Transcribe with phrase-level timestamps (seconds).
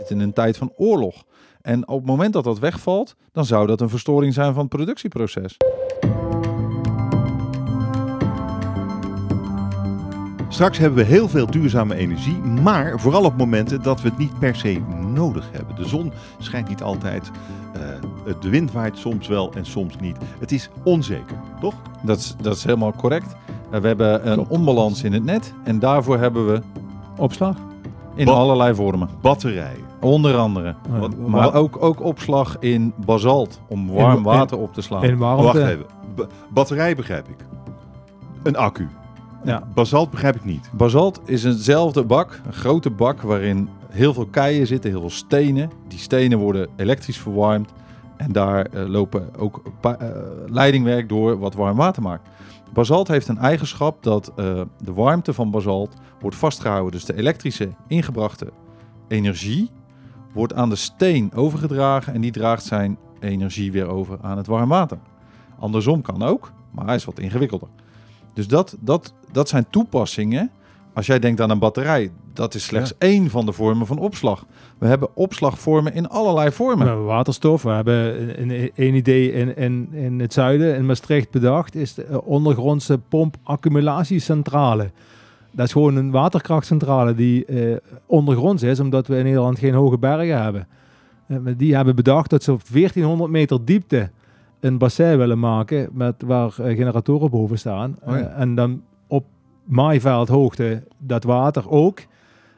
[0.00, 1.24] zitten in een tijd van oorlog.
[1.62, 4.68] En op het moment dat dat wegvalt, dan zou dat een verstoring zijn van het
[4.68, 5.56] productieproces.
[10.48, 14.38] Straks hebben we heel veel duurzame energie, maar vooral op momenten dat we het niet
[14.38, 14.80] per se
[15.14, 15.76] nodig hebben.
[15.76, 17.30] De zon schijnt niet altijd,
[17.76, 20.16] uh, de wind waait soms wel en soms niet.
[20.38, 21.74] Het is onzeker, toch?
[22.02, 23.34] Dat is, dat is helemaal correct.
[23.72, 24.50] Uh, we hebben een Klopt.
[24.50, 26.62] onbalans in het net en daarvoor hebben we
[27.16, 27.56] opslag.
[28.14, 29.08] In ba allerlei vormen.
[29.20, 29.89] Batterijen.
[30.00, 30.74] Onder andere.
[30.98, 35.04] Wat, maar ook, ook opslag in basalt om warm in, water op te slaan.
[35.04, 35.42] In warmte.
[35.42, 35.86] Wacht even.
[36.14, 37.36] B batterij begrijp ik.
[38.42, 38.88] Een accu.
[39.44, 39.62] Ja.
[39.74, 40.70] Basalt begrijp ik niet.
[40.72, 45.70] Basalt is eenzelfde bak, een grote bak waarin heel veel keien zitten, heel veel stenen.
[45.88, 47.72] Die stenen worden elektrisch verwarmd
[48.16, 49.92] en daar uh, lopen ook uh,
[50.46, 52.28] leidingwerk door wat warm water maakt.
[52.72, 56.92] Basalt heeft een eigenschap dat uh, de warmte van basalt wordt vastgehouden.
[56.92, 58.46] Dus de elektrische ingebrachte
[59.08, 59.70] energie
[60.32, 64.68] wordt aan de steen overgedragen en die draagt zijn energie weer over aan het warm
[64.68, 64.98] water.
[65.58, 67.68] Andersom kan ook, maar hij is wat ingewikkelder.
[68.34, 70.50] Dus dat, dat, dat zijn toepassingen.
[70.94, 74.46] Als jij denkt aan een batterij, dat is slechts één van de vormen van opslag.
[74.78, 76.78] We hebben opslagvormen in allerlei vormen.
[76.78, 77.62] We hebben waterstof.
[77.62, 82.24] We hebben een, een idee in, in, in het zuiden, in Maastricht bedacht, is de
[82.24, 84.90] ondergrondse pomp-accumulatiecentrale.
[85.50, 89.98] Dat is gewoon een waterkrachtcentrale die eh, ondergronds is, omdat we in Nederland geen hoge
[89.98, 90.66] bergen hebben.
[91.26, 94.10] Uh, die hebben bedacht dat ze op 1400 meter diepte
[94.60, 97.96] een bassin willen maken met waar uh, generatoren boven staan.
[98.04, 99.24] Oh en dan op
[99.64, 102.00] maaiveldhoogte dat water ook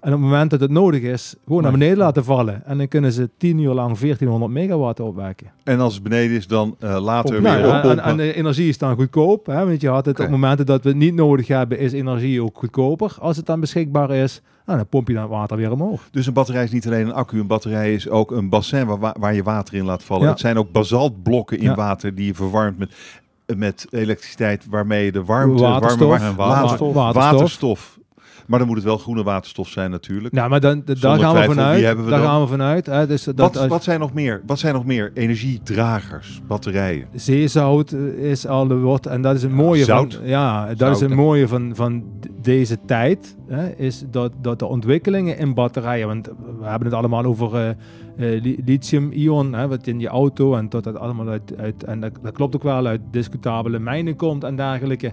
[0.00, 2.66] en op het moment dat het nodig is, gewoon naar beneden laten vallen.
[2.66, 5.46] En dan kunnen ze 10 uur lang 1400 megawatt opwekken.
[5.64, 8.78] En als het beneden is, dan uh, later weer nou, en, en, de energie is
[8.78, 9.46] dan goedkoop.
[9.46, 9.66] Hè?
[9.66, 12.58] Want je had het op momenten dat we het niet nodig hebben, is energie ook
[12.58, 13.16] goedkoper.
[13.20, 16.08] Als het dan beschikbaar is, nou, dan pomp je dan het water weer omhoog.
[16.10, 17.40] Dus een batterij is niet alleen een accu.
[17.40, 20.28] Een batterij is ook een bassin waar, waar je water in laat vallen.
[20.28, 22.94] Het zijn ook basaltblokken in water die je verwarmt met
[23.56, 27.97] met elektriciteit waarmee je de warmte, waterstof, warme, waterstof, waterstof
[28.48, 30.34] maar dan moet het wel groene waterstof zijn natuurlijk.
[30.34, 31.96] Nou, maar dan, daar gaan we vanuit.
[31.96, 32.86] We daar gaan we vanuit.
[32.86, 34.42] Hè, dus dat wat, wat, zijn nog meer?
[34.46, 37.06] Wat zijn nog meer energiedragers, batterijen?
[37.14, 40.14] Zeezout is al de wat en dat is een mooie Zout.
[40.14, 40.26] van.
[40.26, 42.04] Ja, dat is een mooie van, van
[42.42, 43.36] deze tijd.
[43.48, 46.26] Hè, is dat, dat de ontwikkelingen in batterijen, want
[46.60, 47.76] we hebben het allemaal over
[48.16, 52.32] uh, lithium-ion, wat in je auto en tot dat allemaal uit, uit en dat, dat
[52.32, 55.12] klopt ook wel uit discutabele mijnen komt en dergelijke.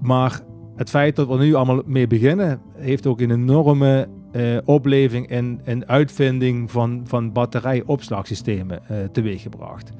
[0.00, 0.40] Maar
[0.76, 5.60] het feit dat we nu allemaal mee beginnen, heeft ook een enorme uh, opleving en,
[5.64, 9.92] en uitvinding van, van batterijopslagsystemen uh, teweeggebracht.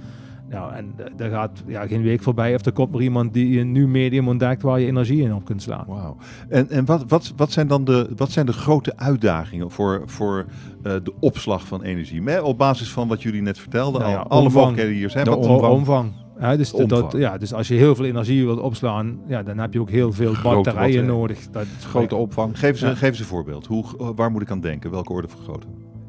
[0.53, 3.73] Nou, en daar gaat ja, geen week voorbij of er komt er iemand die een
[3.73, 5.85] nieuw medium ontdekt waar je energie in op kunt slaan.
[5.87, 6.17] Wauw.
[6.49, 10.45] En, en wat, wat, wat zijn dan de, wat zijn de grote uitdagingen voor, voor
[10.83, 12.23] uh, de opslag van energie?
[12.23, 15.25] Met, op basis van wat jullie net vertelden, nou ja, alle mogelijkheden hier zijn.
[15.25, 15.73] De omvang.
[15.73, 16.13] omvang.
[16.41, 19.73] Ja, dus, dat, ja, dus als je heel veel energie wilt opslaan, ja, dan heb
[19.73, 21.39] je ook heel veel batterijen nodig.
[21.51, 22.59] Dat is grote opvang.
[22.59, 23.67] Geef ze, geef ze een voorbeeld.
[23.67, 23.85] Hoe,
[24.15, 24.91] waar moet ik aan denken?
[24.91, 25.67] Welke orde van grootte?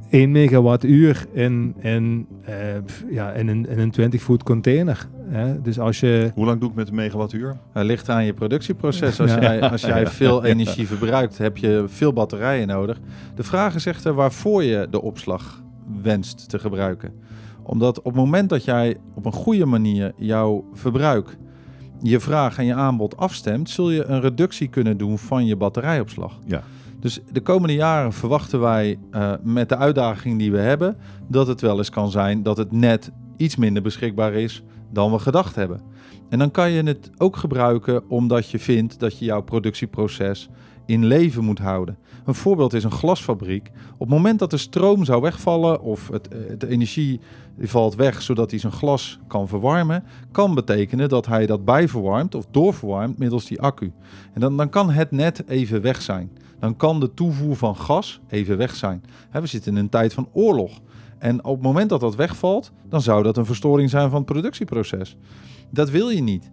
[0.09, 2.55] 1 megawattuur in, in, uh,
[3.11, 5.07] ja, in, een, in een 20 voet container.
[5.27, 5.61] Hè?
[5.61, 6.31] Dus als je...
[6.33, 7.57] Hoe lang doe ik met een megawattuur?
[7.71, 9.19] Het ligt aan je productieproces.
[9.19, 12.99] Als jij, als jij veel energie verbruikt, heb je veel batterijen nodig.
[13.35, 15.63] De vraag is echter waarvoor je de opslag
[16.01, 17.13] wenst te gebruiken
[17.63, 21.37] omdat op het moment dat jij op een goede manier jouw verbruik,
[22.01, 26.39] je vraag en je aanbod afstemt, zul je een reductie kunnen doen van je batterijopslag.
[26.45, 26.63] Ja.
[26.99, 30.97] Dus de komende jaren verwachten wij uh, met de uitdaging die we hebben,
[31.27, 35.19] dat het wel eens kan zijn dat het net iets minder beschikbaar is dan we
[35.19, 35.81] gedacht hebben.
[36.29, 40.49] En dan kan je het ook gebruiken omdat je vindt dat je jouw productieproces
[40.85, 41.97] in leven moet houden.
[42.25, 43.71] Een voorbeeld is een glasfabriek.
[43.93, 47.19] Op het moment dat de stroom zou wegvallen of het, eh, de energie
[47.59, 52.45] valt weg zodat hij zijn glas kan verwarmen, kan betekenen dat hij dat bijverwarmt of
[52.51, 53.91] doorverwarmt middels die accu.
[54.33, 56.31] En dan, dan kan het net even weg zijn.
[56.59, 59.03] Dan kan de toevoer van gas even weg zijn.
[59.31, 60.81] we zitten in een tijd van oorlog.
[61.17, 64.31] En op het moment dat dat wegvalt, dan zou dat een verstoring zijn van het
[64.31, 65.17] productieproces.
[65.69, 66.51] Dat wil je niet.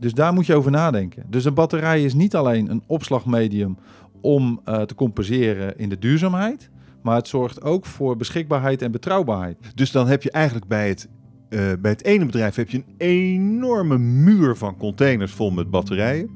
[0.00, 1.24] Dus daar moet je over nadenken.
[1.28, 3.76] Dus een batterij is niet alleen een opslagmedium
[4.20, 6.70] om uh, te compenseren in de duurzaamheid,
[7.02, 9.56] maar het zorgt ook voor beschikbaarheid en betrouwbaarheid.
[9.74, 11.08] Dus dan heb je eigenlijk bij het,
[11.48, 16.30] uh, bij het ene bedrijf heb je een enorme muur van containers vol met batterijen.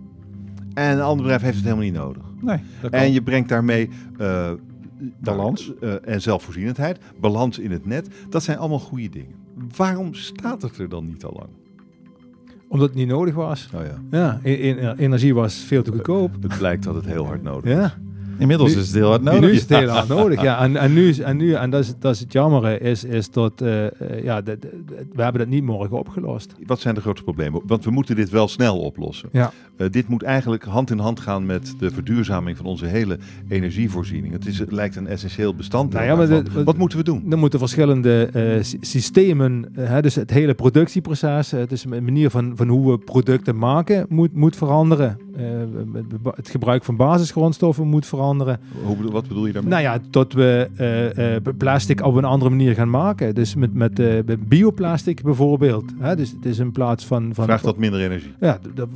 [0.75, 2.23] En een ander bedrijf heeft het helemaal niet nodig.
[2.41, 2.59] Nee,
[2.91, 3.91] en je brengt daarmee
[4.21, 4.51] uh,
[5.21, 5.73] balans
[6.05, 8.09] en zelfvoorzienendheid, balans in het net.
[8.29, 9.35] Dat zijn allemaal goede dingen.
[9.77, 11.64] Waarom staat het er dan niet al lang?
[12.75, 13.69] Omdat het niet nodig was.
[13.75, 13.81] Oh
[14.11, 14.41] ja.
[14.41, 14.41] Ja,
[14.97, 16.33] energie was veel te goedkoop.
[16.43, 17.95] Het blijkt dat het heel hard nodig ja.
[18.39, 19.51] Inmiddels Nu- is het heel hard Nu nodig.
[19.51, 20.59] is het heel hard nodig, ja.
[20.63, 23.31] En, en nu, is- en, nu, en dat, is, dat is het jammere, is, is
[23.31, 23.91] dat eh, eh,
[24.25, 26.55] ja, de- de- de- we hebben dat niet morgen opgelost.
[26.67, 27.61] Wat zijn de grootste problemen?
[27.67, 29.29] Want we moeten dit wel snel oplossen.
[29.33, 29.53] Ja.
[29.77, 34.33] Eh, dit moet eigenlijk hand in hand gaan met de verduurzaming van onze hele energievoorziening.
[34.33, 35.99] Het, is, het lijkt een essentieel bestanddeel.
[36.01, 36.45] Nou ja, maar daarvan.
[36.45, 37.27] de- wat- Wat moeten we doen?
[37.31, 42.53] Er moeten verschillende eh, sy- systemen, hè, dus het hele productieproces, dus de manier van,
[42.57, 45.19] van hoe we producten maken, moet, moet veranderen.
[45.37, 45.45] Eh,
[46.35, 48.61] het gebruik van basisgrondstoffen moet veranderen.
[48.85, 49.71] Hoe, wat bedoel je daarmee?
[49.71, 53.35] Nou ja, dat we eh, eh, plastic op een andere manier gaan maken.
[53.35, 55.93] Dus met, met, eh, met bioplastic bijvoorbeeld.
[55.99, 56.17] Hè?
[56.17, 57.35] Dus het is in plaats van...
[57.35, 58.33] van Vraagt dat minder energie?
[58.41, 58.89] Ja, dat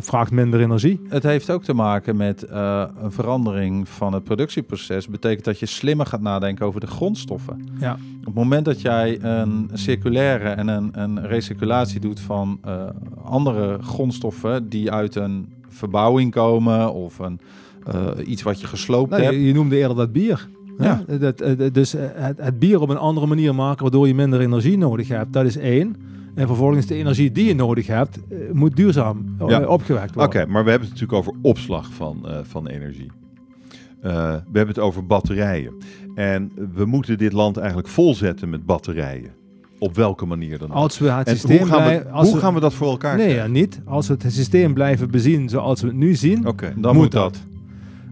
[0.00, 1.00] vraagt minder energie.
[1.08, 5.08] Het heeft ook te maken met eh, een verandering van het productieproces.
[5.08, 7.68] Betekent dat je slimmer gaat nadenken over de grondstoffen.
[7.78, 7.92] Ja.
[8.20, 12.84] Op het moment dat jij een circulaire en een, een recirculatie doet van eh,
[13.24, 17.40] andere grondstoffen die uit een verbouwing komen of een,
[17.86, 19.34] eh, iets wat je gesloopt Nou, hebt.
[19.34, 20.48] je, je noemde eerder dat bier.
[20.78, 21.02] Ja.
[21.06, 21.18] Hè?
[21.18, 24.14] Dat, eh, dat- dus eh, het, het bier op een andere manier maken waardoor je
[24.14, 25.32] minder energie nodig hebt.
[25.32, 25.96] Dat is één.
[26.34, 29.66] En vervolgens de energie die je nodig hebt, eh, moet duurzaam eh, Ja.
[29.66, 30.50] opgewekt Oké, worden.
[30.50, 33.10] maar we hebben het natuurlijk over opslag van, eh, van energie.
[34.00, 35.72] Eh, we hebben het over batterijen.
[36.14, 39.30] En we moeten dit land eigenlijk volzetten met batterijen.
[39.82, 40.74] Op welke manier dan ook.
[40.76, 43.16] Als we het En systeem hoe gaan, we, als hoe gaan we dat voor elkaar
[43.16, 43.52] Nee, ja, krijgen?
[43.52, 43.80] niet.
[43.84, 46.74] Als we het systeem blijven bezien zoals we het nu zien, Oké.
[46.76, 47.32] Dan moet dat.
[47.32, 47.42] dat.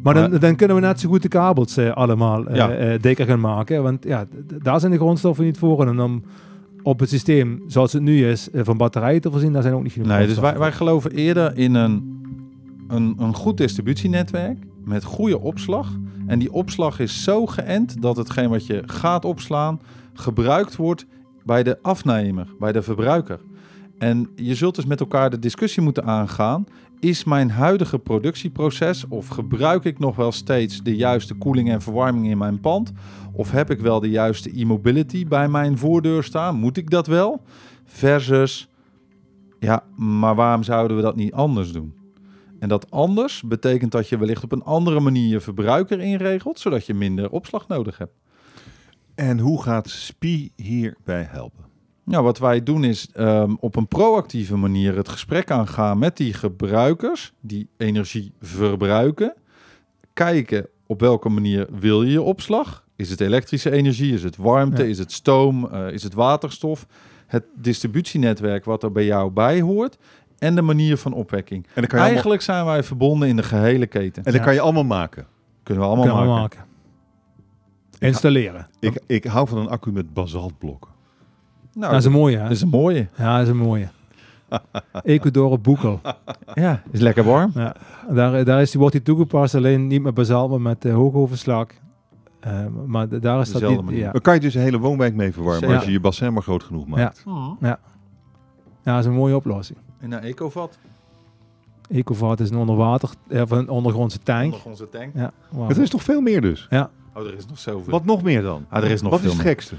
[0.03, 2.71] Maar dan, dan kunnen we net zo goed de kabels eh, allemaal eh, Ja.
[2.71, 3.83] eh, dikker gaan maken.
[3.83, 4.27] Want ja,
[4.63, 5.87] daar zijn de grondstoffen niet voor.
[5.87, 6.23] En om
[6.83, 9.83] op het systeem zoals het nu is eh, van batterijen te voorzien, daar zijn ook
[9.83, 12.23] niet genoeg Nee, dus wij geloven eerder in een,
[12.89, 15.89] een, een goed distributienetwerk met goede opslag.
[16.27, 19.81] En die opslag is zo geënt dat hetgeen wat je gaat opslaan
[20.15, 21.07] gebruikt wordt
[21.45, 23.41] bij de afnemer, bij de verbruiker.
[23.99, 26.65] En je zult dus met elkaar de discussie moeten aangaan.
[27.01, 32.27] Is mijn huidige productieproces of gebruik ik nog wel steeds de juiste koeling en verwarming
[32.27, 32.93] in mijn pand?
[33.33, 36.57] Of heb ik wel de juiste e-mobility bij mijn voordeur staan?
[36.57, 37.43] Moet ik dat wel?
[37.85, 38.69] Versus
[39.59, 41.95] ja, maar waarom zouden we dat niet anders doen?
[42.59, 46.87] En dat anders betekent dat je wellicht op een andere manier je verbruiker inregelt, zodat
[46.87, 48.13] je minder opslag nodig hebt.
[49.21, 51.65] En hoe gaat SPI hierbij helpen?
[52.05, 56.33] Ja, wat wij doen is ehm, op een proactieve manier het gesprek aangaan met die
[56.33, 59.35] gebruikers die energie verbruiken.
[60.13, 62.85] Kijken op welke manier wil je je opslag?
[62.97, 64.13] Is het elektrische energie?
[64.13, 64.83] Is het warmte?
[64.83, 64.89] Ja.
[64.89, 65.69] Is het stoom?
[65.69, 66.87] Eh, is het waterstof?
[67.27, 69.97] Het distributienetwerk wat er bij jou bij hoort.
[70.39, 71.67] En de manier van opwekking.
[71.75, 74.25] En je, allemaal, Eigenlijk zijn wij verbonden in de gehele keten.
[74.25, 75.27] en dan kan je allemaal maken.
[75.63, 76.69] Kunnen we allemaal kunnen we maken.
[78.01, 78.67] Installeren.
[78.79, 80.91] Ik, ik hou van een accu met basaltblokken.
[81.73, 82.43] Nou, dat is een mooie, hè?
[82.43, 83.09] dat is een mooie.
[83.17, 83.89] Ja, dat is een mooie.
[85.03, 86.01] Ecuador Boekel.
[86.55, 87.51] Ja, is lekker warm.
[87.55, 87.77] Ja,
[88.11, 91.67] daar, daar is, die- wordt die toegepast, alleen niet met basalt, maar met uh, hoogoverslag.
[92.41, 93.83] Eh, maar daar is dat niet...
[93.85, 93.99] manier.
[93.99, 94.13] Ja.
[94.13, 96.63] Dan kan je dus een hele woonwijk mee verwarmen als je je bassin maar groot
[96.63, 97.25] genoeg maakt.
[97.61, 97.79] ja,
[98.83, 99.79] dat is een mooie oplossing.
[99.99, 100.79] En naar Ecovat.
[101.89, 104.55] Ecovat is een onderwater, eh, of een ondergrondse tank.
[104.65, 105.11] Onze tank.
[105.15, 105.69] Ja, wauw.
[105.69, 106.67] Het is toch veel meer dus?
[107.15, 107.91] Oh, er is nog zoveel.
[107.91, 108.67] Wat nog meer dan?
[108.69, 109.55] Ah, er is nog Wat veel is het meer.
[109.55, 109.75] gekste?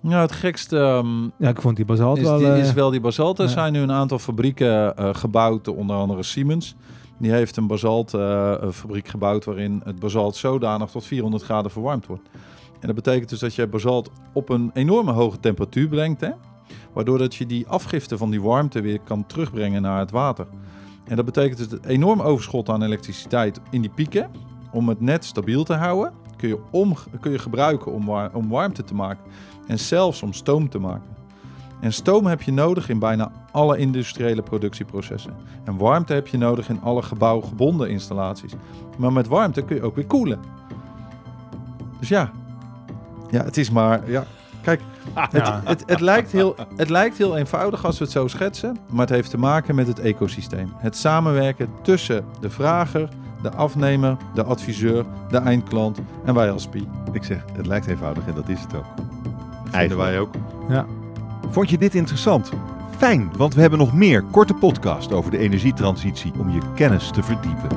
[0.00, 2.38] Nou, het gekste ehm, ja, ik vond die basalt is, wel...
[2.38, 3.38] die, eh, is wel die basalt.
[3.38, 3.50] Er ja.
[3.50, 6.74] zijn nu een aantal fabrieken eh, gebouwd, onder andere Siemens.
[7.18, 12.28] Die heeft een basaltfabriek gebouwd waarin het basalt zodanig tot 400 graden verwarmd wordt.
[12.80, 16.20] En dat betekent dus dat je basalt op een enorme hoge temperatuur brengt.
[16.20, 16.30] Hè?
[16.92, 20.46] Waardoor dat je die afgifte van die warmte weer kan terugbrengen naar het water.
[21.04, 24.30] En dat betekent dus een enorm overschot aan elektriciteit in die pieken.
[24.72, 28.48] Om het net stabiel te houden, kun je, om, kun je gebruiken om, war- om
[28.48, 29.24] warmte te maken.
[29.66, 31.16] En zelfs om stoom te maken.
[31.80, 35.34] En stoom heb je nodig in bijna alle industriële productieprocessen.
[35.64, 38.52] En warmte heb je nodig in alle gebouwgebonden installaties.
[38.96, 40.40] Maar met warmte kun je ook weer koelen.
[41.98, 42.30] Dus ja,
[43.30, 44.10] ja het is maar...
[44.10, 44.24] Ja.
[44.60, 44.80] Kijk,
[45.14, 45.60] het, Ja.
[45.64, 48.76] het, het, lijkt heel, het lijkt heel eenvoudig als we het zo schetsen.
[48.90, 50.72] Maar het heeft te maken met het ecosysteem.
[50.76, 53.08] Het samenwerken tussen de vrager,
[53.42, 56.88] de afnemer, de adviseur, de eindklant en wij als SPI.
[57.12, 58.84] Ik zeg, het lijkt eenvoudig en dat is het ook.
[59.62, 60.10] Vinden Eigenlijk.
[60.10, 60.34] wij ook.
[60.68, 60.86] ja.
[61.50, 62.50] Vond je dit interessant?
[62.96, 67.22] Fijn, want we hebben nog meer korte podcast over de energietransitie om je kennis te
[67.22, 67.68] verdiepen.